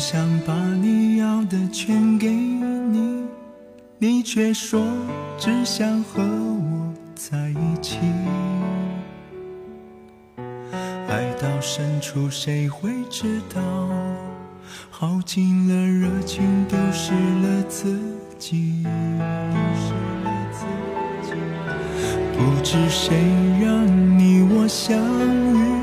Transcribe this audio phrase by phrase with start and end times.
[0.00, 3.22] 想把你要的全给你，
[3.98, 4.82] 你却说
[5.36, 7.98] 只想和我在一起。
[11.06, 13.60] 爱到深处，谁会知道？
[14.90, 18.00] 耗尽了热情，丢失了自
[18.38, 18.82] 己。
[22.32, 23.14] 不知谁
[23.60, 23.86] 让
[24.18, 25.79] 你我相遇，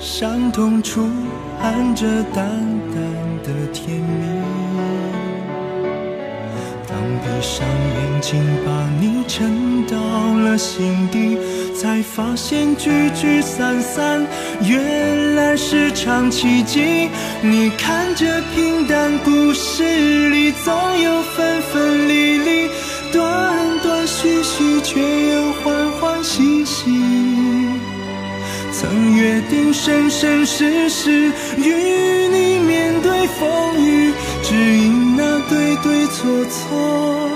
[0.00, 1.08] 伤痛处
[1.60, 3.02] 含着淡淡
[3.42, 4.40] 的甜蜜。
[6.86, 9.98] 当闭上眼睛，把你沉到
[10.44, 11.36] 了心底，
[11.74, 14.24] 才发现聚聚散散，
[14.62, 17.08] 原来是场奇迹。
[17.42, 22.68] 你看这平淡故事里，总有分分离离，
[23.12, 25.00] 断断续续，却
[25.32, 26.97] 又欢欢喜喜。
[28.80, 37.28] 曾约定生生世世与你面对风雨，只因那对对错错，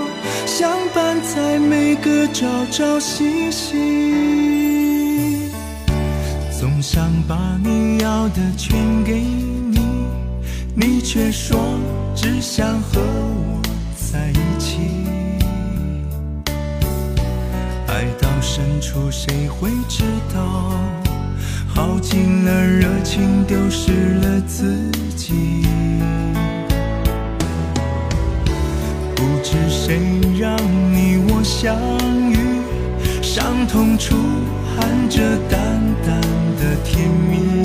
[0.46, 5.50] 相伴在每个朝朝夕夕。
[6.60, 9.80] 总想把你要的全给你，
[10.76, 11.58] 你却说
[12.14, 13.60] 只想和我
[13.96, 14.78] 在一起。
[17.88, 20.72] 爱到深处，谁会知道？
[21.74, 25.64] 耗尽了热情，丢失了自己。
[29.16, 29.98] 不知谁
[30.38, 30.56] 让
[30.92, 31.74] 你我相
[32.30, 32.36] 遇，
[33.22, 34.14] 伤痛处
[34.76, 35.60] 含着淡
[36.04, 36.20] 淡
[36.60, 37.62] 的甜蜜。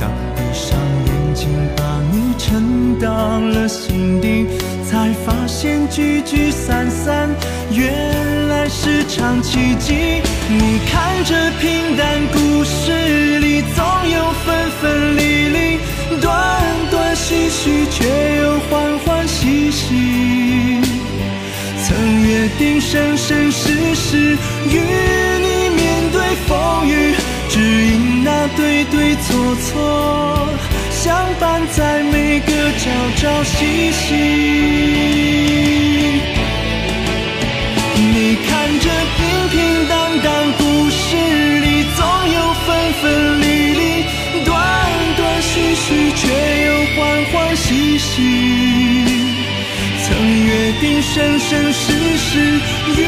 [0.00, 0.76] 当闭上
[1.06, 4.46] 眼睛，把你沉到了心底，
[5.02, 7.28] 才发现聚聚散散，
[7.72, 10.22] 原来是场奇迹。
[10.48, 15.78] 你看这平淡故事里，总有分分离离，
[16.20, 16.32] 断
[16.92, 20.80] 断续续，却又欢欢喜喜。
[21.84, 27.12] 曾约定生生世世与你面对风雨，
[27.48, 30.41] 只因那对对错错，
[32.82, 34.16] 朝朝夕夕。
[38.12, 38.50] 你看
[38.80, 39.20] 这平
[39.50, 41.14] 平淡淡故事
[41.60, 42.04] 里，总
[42.34, 43.44] 有分分离
[43.74, 43.80] 离，
[44.44, 44.50] 断
[45.16, 46.26] 断续续，却
[46.66, 48.10] 又欢欢喜喜。
[50.02, 50.10] 曾
[50.44, 52.58] 约定生生世世
[52.96, 53.00] 与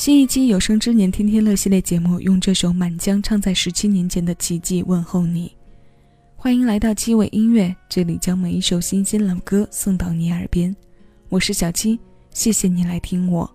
[0.00, 5.54] 新一期有生之年天天乐系列节目，用这首《满江》唱在十七年前的奇迹问候你。
[6.36, 10.74] 欢迎来到七尾音乐，这里将每一首新鲜老歌送到你耳边。
[11.28, 12.00] 我是小七，
[12.32, 13.54] 谢谢你来听我。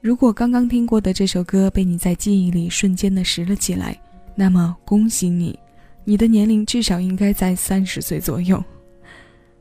[0.00, 3.96] 如果刚刚听过的这首歌被你在记忆里瞬间的拾了起来，
[4.34, 5.56] 那么恭喜你，
[6.02, 8.60] 你的年龄至少应该在三十岁左右。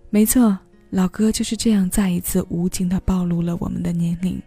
[0.10, 0.58] 没错，
[0.90, 4.42] 老歌就是这样再一次无情的暴露了我们的年龄。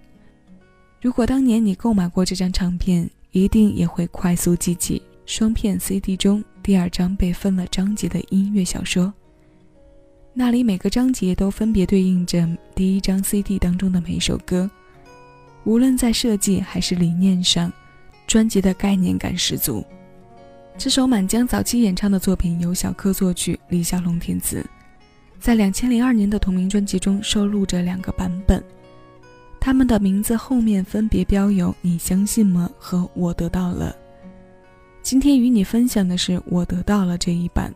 [1.00, 9.12] 如果当年你购买过这张唱片，一定也会快速记起双片 CD 中第二张被分了章节的音乐小说。
[10.32, 14.68] 那里每个章节都分别对应着第一张 CD 当中的每首歌，
[15.64, 17.72] 无论在设计还是理念上，
[18.26, 19.84] 专辑的概念感十足。
[20.78, 24.64] 这首满江早期演唱的作品由小柯作曲，李小龙填词，
[25.38, 28.62] 在两千零二年的同名专辑中收录着两个版本。
[29.66, 33.96] 他们的名字后面分别标有“你相信吗”和“我得到了”。
[35.02, 37.74] 今天与你分享的是“我得到了”这一版。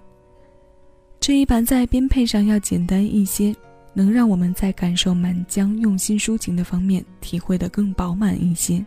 [1.19, 3.52] 这一版在编配上要简单一些，
[3.92, 8.87] 能让我们在感受满江用心抒情的方面体会得更饱满一些。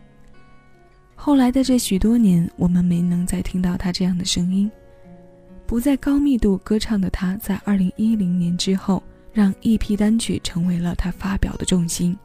[1.14, 4.70] 后来的这许多年，我们没能再听到他这样的声音。
[5.66, 12.16] 不再高密度歌唱的他，在2010年之后，让一批单曲成为了他发表的重心。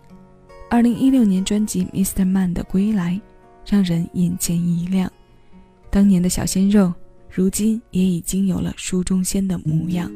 [0.71, 3.19] 二零一六年专辑 mister man 的归来
[3.65, 5.11] 让人眼前一亮。
[5.89, 6.93] 当年的小鲜肉
[7.27, 10.11] 如今也已经有了书中仙的模样。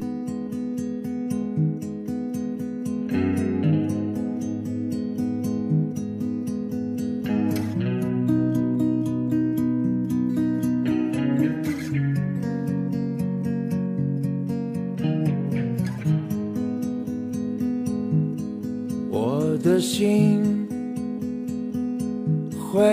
[19.10, 20.43] 我的心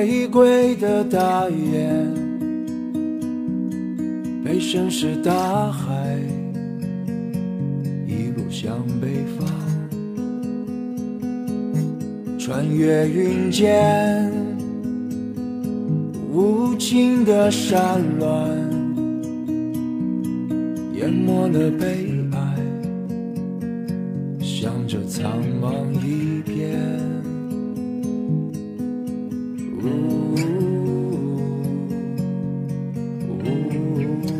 [0.01, 2.12] 回归的大雁，
[4.44, 6.18] 被深是大海，
[8.07, 9.48] 一路向北方，
[12.39, 14.31] 穿越云间，
[16.33, 18.27] 无尽的山峦，
[20.95, 22.57] 淹没了悲哀，
[24.39, 24.97] 向着。
[25.06, 25.31] 苍
[25.62, 26.80] 茫一片，
[29.83, 30.38] 呜呜
[33.38, 34.31] 呜呜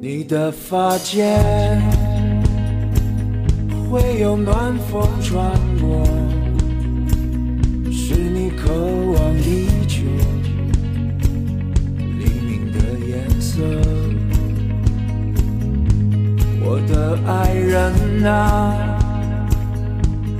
[0.00, 1.80] 你的发间
[3.90, 5.50] 会有暖风穿
[5.80, 6.04] 过。
[7.90, 10.00] 是你渴望已久，
[16.72, 18.72] 我的爱人啊，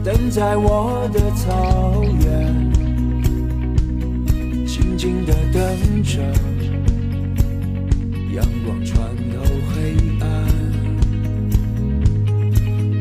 [0.05, 2.71] 等在我的草原，
[4.65, 5.61] 静静的等
[6.05, 6.23] 着，
[8.33, 8.97] 阳光穿
[9.33, 9.43] 透
[9.75, 10.29] 黑暗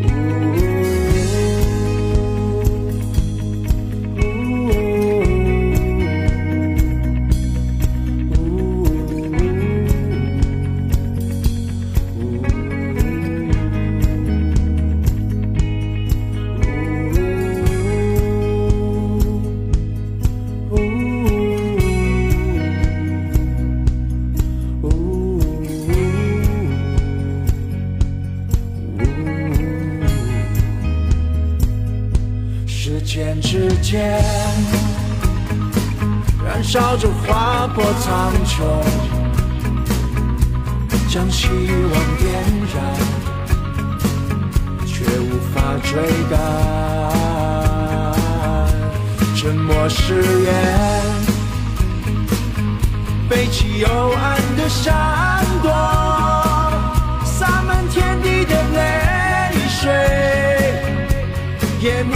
[0.02, 0.69] 呜。
[33.12, 34.22] 间之间，
[36.46, 38.62] 燃烧着划破苍穹，
[41.12, 42.32] 将希望点
[42.72, 42.78] 燃，
[44.86, 45.90] 却无法追
[46.30, 46.38] 赶。
[49.36, 50.54] 沉默誓言，
[53.28, 55.72] 背起幽暗的闪躲，
[57.26, 59.90] 洒满天地的泪水，
[61.82, 62.14] 夜幕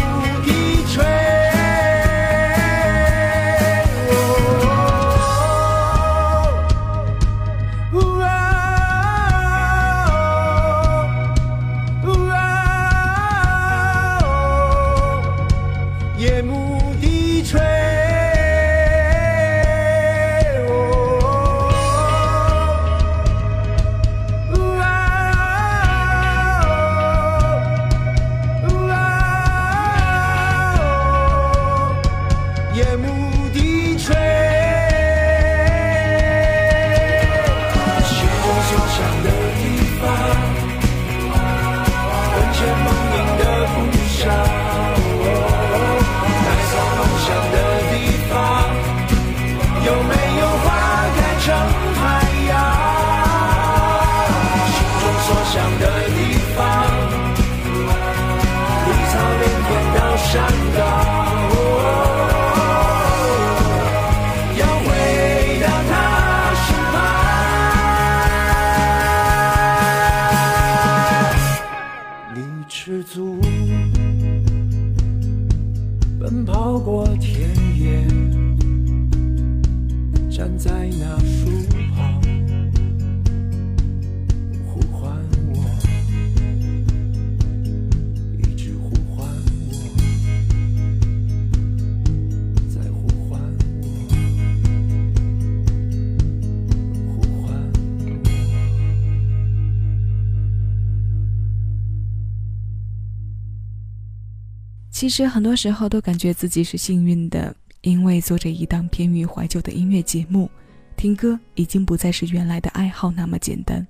[105.04, 110.50] 其实很多时候都感觉自己是幸运的，因为做着一档偏于怀旧的音乐节目，
[110.96, 113.86] 听歌已经不再是原来的爱好那么简单。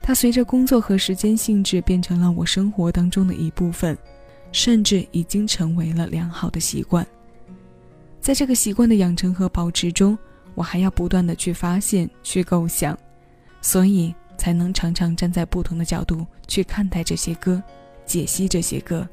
[0.00, 3.98] 它随着工作和时间性质变成了我生活当中的一部分，
[4.52, 7.04] 甚至已经成为了良好的习惯。
[8.20, 10.16] 在这个习惯的养成和保持中，
[10.54, 12.96] 我还要不断的去发现、去构想，
[13.60, 17.60] 所以才能常常站在不同的角度去看待这些歌，
[18.06, 19.04] 解析这些歌。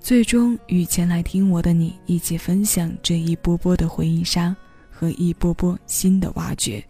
[0.00, 4.56] 最终与前来听我的你一起分享这一波波的回忆杀
[4.90, 6.82] 和一波波新的挖掘。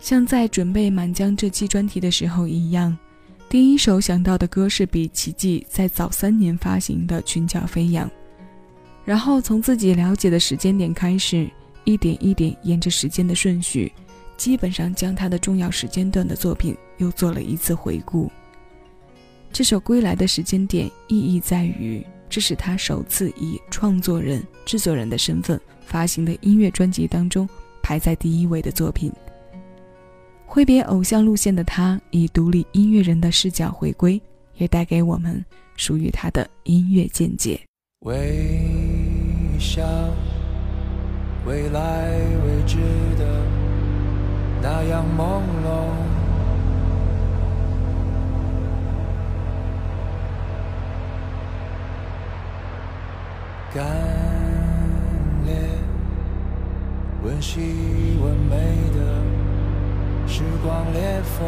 [0.00, 2.96] 像在准备《满江》这期专题的时候一样，
[3.50, 8.08] 第一首想到的歌是比奇迹在早三年发行的《裙角飞扬》，
[9.04, 11.50] 然后从自己了解的时间点开始，
[11.84, 13.92] 一点一点沿着时间的顺序，
[14.38, 18.32] 基本上将他的重要时间段的作品又做了一次回顾。
[19.52, 27.48] 这首《归来》的时间点意义在于，这是他首次以创作人、制作人的身份发行的音乐专辑当中
[27.82, 29.12] 排在第一位的作品。
[30.46, 34.20] 挥别偶像路线的他，以独立音乐人的视角回归，
[34.54, 35.44] 也带给我们
[35.76, 37.60] 属于他的音乐见解。
[38.00, 38.70] 微
[39.58, 39.82] 笑，
[41.44, 42.08] 未来
[42.46, 42.78] 未知
[43.18, 43.44] 的
[44.62, 45.86] 那样朦胧，
[53.72, 53.86] 干
[55.46, 55.54] 裂，
[57.22, 58.56] 温习温美
[58.94, 59.00] 的。
[60.26, 61.46] 时光裂缝，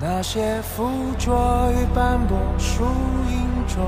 [0.00, 2.84] 那些附着于斑驳树
[3.28, 3.84] 影中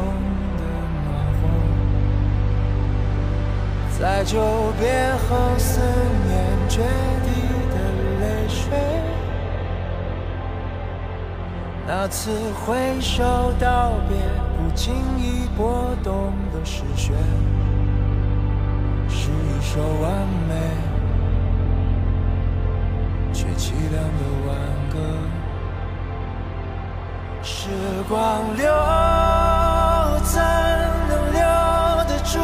[0.59, 0.63] 的
[1.05, 1.09] 暖
[1.41, 1.43] 和，
[3.99, 4.39] 在久
[4.79, 5.81] 别后思
[6.27, 6.83] 念决
[7.25, 7.27] 堤
[7.71, 7.77] 的
[8.21, 8.63] 泪水，
[11.87, 12.31] 那次
[12.65, 13.23] 挥手
[13.61, 14.17] 道别
[14.57, 17.15] 不经意拨动的时弦。
[19.09, 20.11] 是一首完
[20.49, 20.55] 美
[23.33, 24.57] 却凄凉的挽
[24.91, 24.99] 歌。
[27.43, 27.69] 时
[28.09, 28.65] 光流，
[30.23, 30.41] 怎
[31.09, 31.41] 能留
[32.09, 32.39] 得住？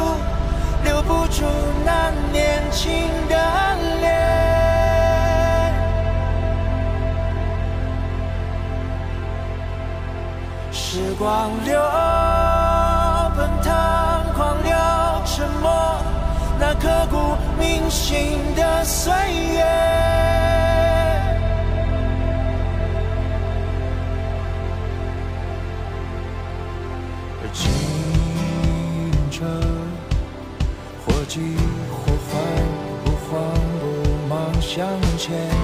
[0.84, 1.44] 留不住
[1.84, 3.08] 那年轻
[11.20, 11.78] 光流。
[13.36, 13.70] 奔腾
[14.34, 14.72] 狂流，
[15.26, 15.70] 沉默
[16.58, 19.12] 那刻骨铭心的岁
[19.52, 19.62] 月，
[27.42, 27.70] 而清
[29.30, 29.44] 澈，
[31.04, 31.54] 或急
[31.92, 32.40] 或缓，
[33.04, 33.30] 不慌
[33.78, 33.84] 不
[34.26, 35.59] 忙向前。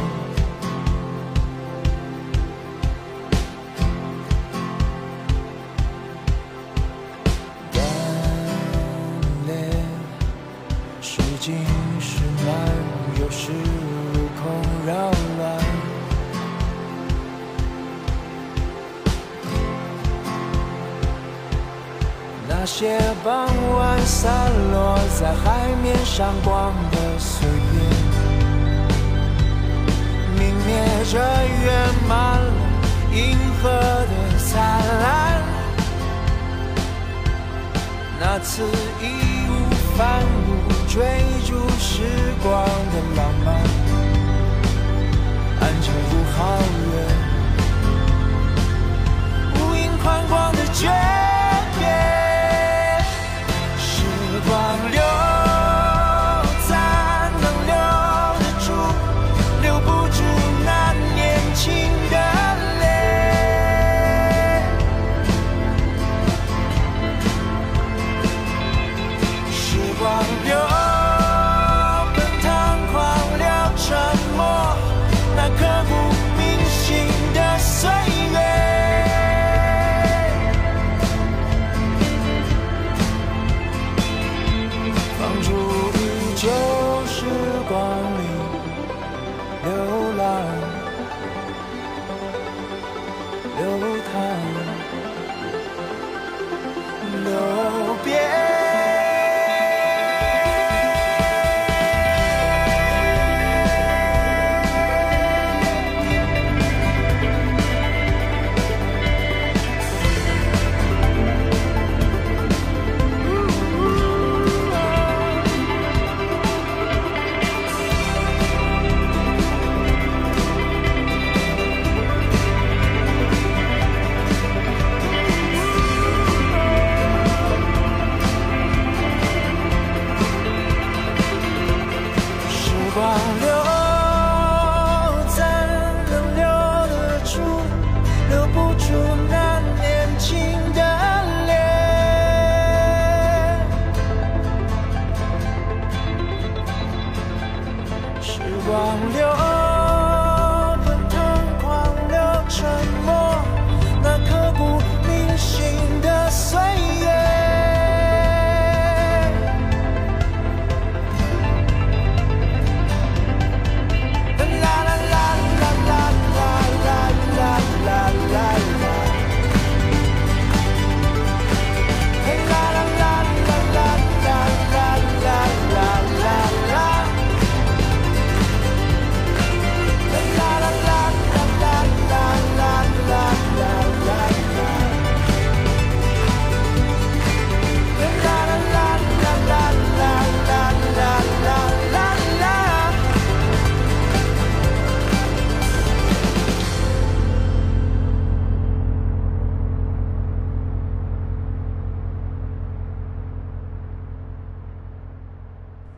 [14.87, 15.59] 扰乱
[22.49, 27.83] 那些傍晚散落在海面上光的碎片，
[30.39, 30.69] 明灭
[31.11, 31.19] 着
[31.65, 31.67] 圆
[32.09, 32.53] 满了
[33.13, 34.53] 银河的灿
[35.03, 35.05] 烂。
[38.21, 38.63] 那次
[39.03, 39.05] 义
[39.49, 39.53] 无
[39.97, 40.51] 反顾
[40.89, 40.95] 追
[41.45, 42.03] 逐时
[42.43, 43.47] 光的浪漫，
[46.37, 47.16] 超越
[90.17, 90.76] love.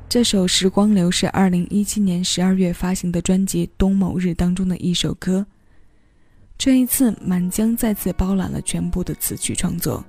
[0.09, 5.45] 这首《时光流》是2017年12月发行的专辑《冬某日》当中的一首歌。
[6.57, 10.03] 这一次，满江再次包揽了全部的词曲创作，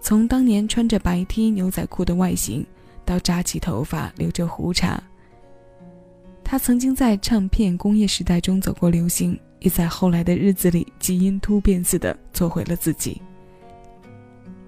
[0.00, 2.64] 从当年穿着白 T 牛仔裤的外形，
[3.04, 5.02] 到扎起头发留着胡茬。
[6.44, 13.20] 他曾经在唱片工业时代中走过流行，也在后来的日子里基因突变似的做回了自己。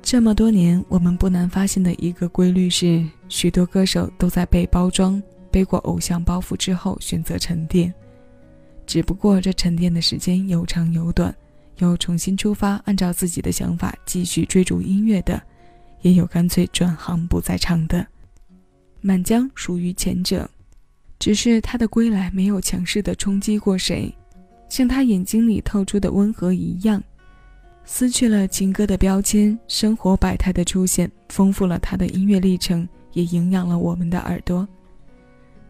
[0.02, 7.92] 这么多年，我们不难发现的一个规律是，许多歌手都在被包装、背过偶像包袱之后选择沉淀。
[8.84, 11.34] 只不过这沉淀的时间有长有短，
[11.78, 15.40] 有重新出发，按照自己的想法继续追逐音乐的，
[16.02, 18.06] 也有干脆转行不再唱的。
[19.00, 20.50] 满江属于前者，
[21.18, 24.12] 只是他的归来没有强势的冲击过谁，
[24.68, 27.02] 像他眼睛里透出的温和一样。
[27.84, 34.66] 撕去了情歌的标签，生活百态的出现，丰富了他的音乐历程，也营养了我们的耳朵。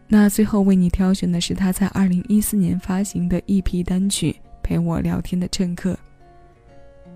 [0.07, 5.93] 那最后为你挑选的是他在二零一四年发行的一批单曲《陪我聊天的乘客》，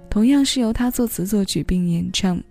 [0.10, 2.41] 同样是由他作词作曲并演唱。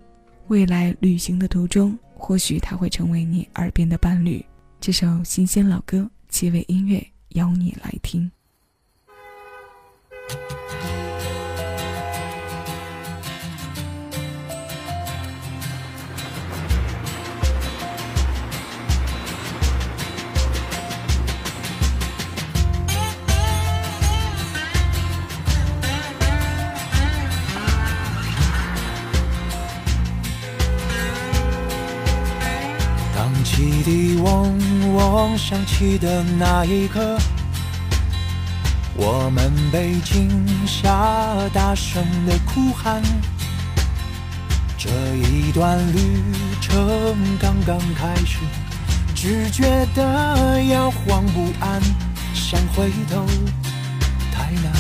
[0.49, 4.45] 未来旅行的途中，或许他会成为你耳边的伴侣。
[4.81, 8.31] 这首新鲜老歌，七味音乐邀你来听。
[35.67, 37.19] 起的那一刻，
[38.95, 40.31] 我们被惊
[40.67, 40.89] 吓，
[41.53, 43.03] 大声的哭喊。
[44.79, 46.23] 这一段旅
[46.61, 48.39] 程刚刚开始，
[49.15, 51.83] 只觉得摇晃不安，
[52.33, 53.27] 想回头
[54.33, 54.73] 太难。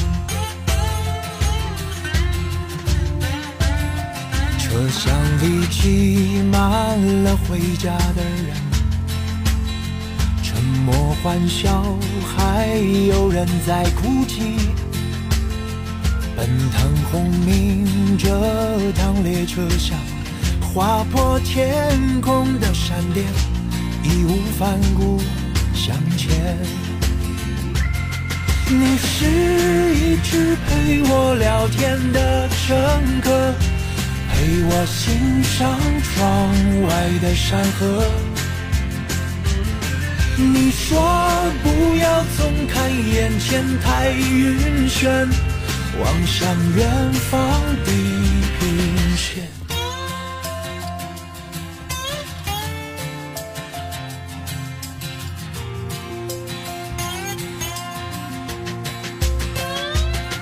[4.58, 8.65] 车厢里挤满了回家的人。
[10.86, 11.82] 莫欢笑，
[12.24, 12.68] 还
[13.08, 14.56] 有人在哭泣。
[16.36, 18.28] 奔腾轰鸣这
[18.92, 19.98] 趟列车像，
[20.60, 23.26] 划破天空的闪电，
[24.04, 25.20] 义无反顾
[25.74, 26.56] 向前。
[28.68, 29.26] 你是
[29.92, 33.54] 一直陪我聊天的乘客，
[34.30, 35.68] 陪我欣赏
[36.14, 36.22] 窗
[36.86, 38.04] 外的山河。
[40.38, 41.00] 你说
[41.62, 45.26] 不要总看眼前太晕眩，
[45.98, 47.40] 望向远方
[47.84, 47.90] 地
[48.58, 49.48] 平线。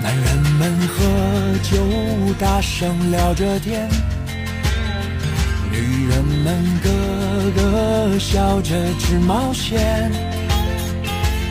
[0.03, 1.05] 男人们喝
[1.63, 3.89] 酒，大声聊着天。
[5.75, 6.47] 女人们
[6.85, 6.89] 咯
[7.57, 10.09] 咯笑着织毛线，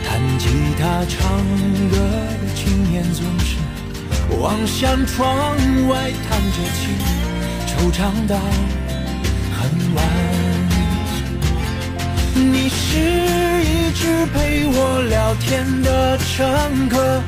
[0.02, 0.48] 弹吉
[0.80, 1.44] 他唱
[1.90, 1.98] 歌
[2.40, 3.58] 的青年总是
[4.40, 5.54] 望向窗
[5.88, 6.88] 外叹着气，
[7.68, 8.38] 惆怅到
[9.58, 9.60] 很
[9.94, 9.98] 晚。
[12.34, 12.96] 你是
[13.62, 17.22] 一直陪我聊天的乘客，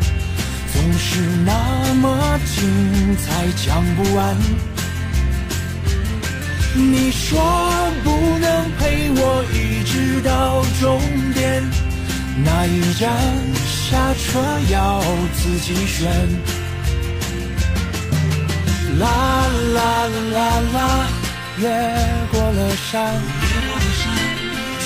[0.73, 4.35] 总是那么精彩讲不完。
[6.75, 7.41] 你说
[8.05, 11.01] 不能陪我一直到终
[11.33, 11.63] 点，
[12.45, 13.11] 哪一站
[13.65, 14.39] 下车
[14.71, 15.01] 要
[15.35, 16.11] 自己选。
[18.99, 19.07] 啦
[19.75, 19.79] 啦
[20.33, 20.37] 啦
[20.73, 20.77] 啦，
[21.59, 21.69] 越
[22.33, 23.15] 过了山，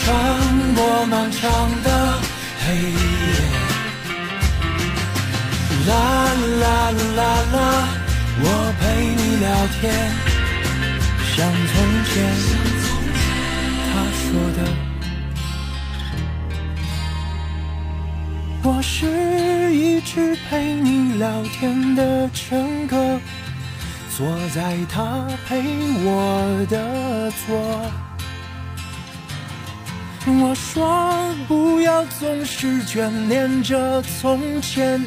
[0.02, 0.04] 穿
[0.74, 1.42] 过漫长
[1.84, 1.88] 的
[2.66, 2.96] 黑夜。
[5.86, 5.90] 啦
[6.60, 6.62] 啦
[7.16, 7.18] 啦
[7.52, 7.58] 啦，
[8.42, 8.44] 我
[8.80, 8.82] 陪
[9.16, 9.46] 你聊
[9.80, 10.29] 天。
[11.40, 11.58] 像从
[12.04, 12.12] 前，
[13.86, 14.58] 他说的，
[18.62, 23.18] 我是一直陪你聊天的乘客，
[24.14, 25.62] 坐在他陪
[26.04, 27.58] 我的座。
[30.26, 35.02] 我说不要总是眷恋着从前，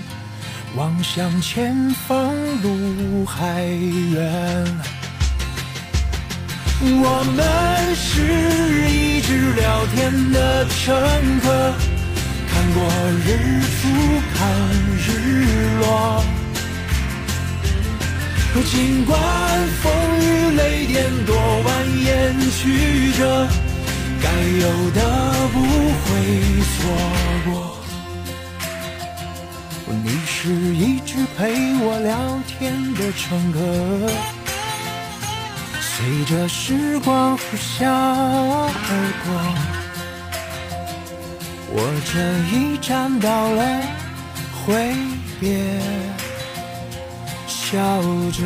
[0.76, 5.03] 望向前方路还远。
[6.82, 7.40] 我们
[7.96, 8.02] 是
[8.90, 10.94] 一直聊天的乘
[11.40, 11.74] 客，
[12.50, 12.78] 看过
[13.26, 13.28] 日
[13.62, 13.82] 出，
[14.36, 14.40] 看
[14.98, 15.08] 日
[15.80, 15.84] 落。
[18.66, 19.14] 尽管
[19.82, 20.22] 风雨
[20.56, 21.68] 雷电多蜿
[22.06, 22.12] 蜒
[22.52, 22.62] 曲
[23.14, 23.48] 折，
[24.22, 25.00] 该有的
[25.54, 26.06] 不会
[26.70, 26.74] 错
[27.46, 27.52] 过。
[30.04, 31.42] 你是一直陪
[31.80, 33.58] 我聊天的乘客，
[36.06, 38.68] 随着时光呼啸而
[39.24, 39.32] 过，
[41.72, 41.80] 我
[42.12, 42.14] 这
[42.54, 43.64] 一站到了
[44.52, 44.94] 挥
[45.40, 45.80] 别，
[47.48, 47.80] 笑
[48.32, 48.44] 着。